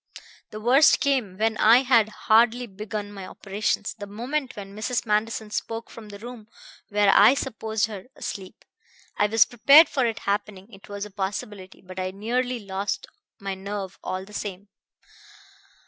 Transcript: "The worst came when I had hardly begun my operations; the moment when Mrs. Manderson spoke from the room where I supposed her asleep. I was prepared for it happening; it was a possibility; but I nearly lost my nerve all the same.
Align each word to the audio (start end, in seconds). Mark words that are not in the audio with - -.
"The 0.49 0.59
worst 0.59 0.99
came 0.99 1.37
when 1.37 1.57
I 1.57 1.83
had 1.83 2.09
hardly 2.09 2.65
begun 2.65 3.13
my 3.13 3.27
operations; 3.27 3.93
the 3.99 4.07
moment 4.07 4.55
when 4.55 4.75
Mrs. 4.75 5.05
Manderson 5.05 5.51
spoke 5.51 5.91
from 5.91 6.09
the 6.09 6.17
room 6.17 6.47
where 6.89 7.11
I 7.13 7.35
supposed 7.35 7.85
her 7.85 8.05
asleep. 8.15 8.65
I 9.17 9.27
was 9.27 9.45
prepared 9.45 9.87
for 9.89 10.07
it 10.07 10.17
happening; 10.21 10.73
it 10.73 10.89
was 10.89 11.05
a 11.05 11.11
possibility; 11.11 11.83
but 11.85 11.99
I 11.99 12.09
nearly 12.09 12.57
lost 12.57 13.05
my 13.37 13.53
nerve 13.53 13.99
all 14.03 14.25
the 14.25 14.33
same. 14.33 14.69